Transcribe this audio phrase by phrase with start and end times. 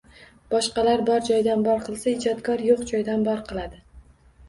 [0.53, 3.85] Boshqalar bor joydan bor qilsa, ijodkor yo’q joydan bor qiladi.